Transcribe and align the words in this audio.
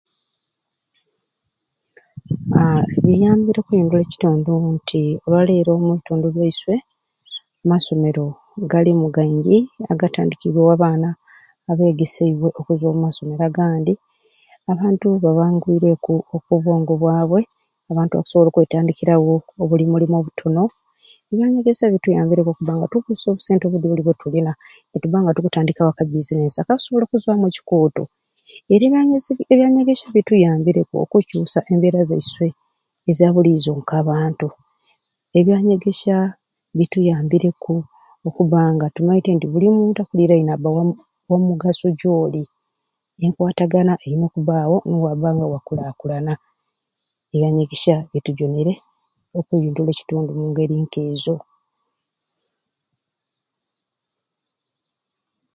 Aa 2.59 2.79
biyambire 3.05 3.59
okwindula 3.61 4.03
ekitundu 4.03 4.53
nti 4.75 5.01
olwaleero 5.25 5.69
omubitundu 5.73 6.27
byaiswe 6.35 6.75
amasomero 7.63 8.25
galimu 8.71 9.07
gaingi 9.15 9.57
agatandikiibwewo 9.91 10.71
abaana 10.75 11.09
abegeseibwe 11.71 12.49
okuzwa 12.59 12.87
omumasomero 12.89 13.41
agandi 13.45 13.93
abantu 14.71 15.07
babangwibweku 15.23 16.13
oku 16.35 16.51
bwongo 16.63 16.93
bwabwe 17.01 17.41
abantu 17.91 18.11
bakusobola 18.13 18.47
okwetandikirawo 18.49 19.33
obulimulimu 19.61 20.15
obutono 20.17 20.63
ebyanyegesya 21.31 21.93
bituyambireku 21.93 22.49
okubba 22.51 22.73
nga 22.75 22.87
tukusa 22.91 23.25
obusente 23.29 23.63
budi 23.67 23.85
obudyoli 23.85 24.03
bwetuluna 24.05 24.51
nitubba 24.89 25.17
nga 25.21 25.31
tukutandikawo 25.35 25.89
aka 25.91 26.03
bazinesi 26.09 26.57
akakusobola 26.59 27.03
okuzwamu 27.05 27.43
ekikooto 27.49 28.03
ebyanyesya 28.75 29.31
ebyanyegesya 29.51 30.07
bituyambireku 30.15 30.93
okukyusa 31.03 31.59
embeera 31.71 32.01
zaiswe 32.09 32.47
ezabuliizo 33.09 33.71
k'abantu 33.89 34.47
ebyanyegesya 35.37 36.15
bituyambireku 36.77 37.75
okubba 38.27 38.59
nga 38.75 38.85
tumaite 38.95 39.29
nti 39.33 39.45
buli 39.51 39.67
muntu 39.77 39.97
akuliraine 40.01 40.51
abba 40.53 40.69
wamu 40.75 40.93
wamugaso 41.29 41.87
gyolina 41.99 42.51
enkwatagana 43.25 43.93
erina 44.05 44.25
okubbaawo 44.29 44.77
wakulaakula 45.53 46.13
ebyanyegesya 47.33 47.95
bitujunire 48.11 48.73
okwindula 49.39 49.89
ekitundu 49.93 50.29
omungeri 50.31 50.75
k'ezo. 50.93 51.35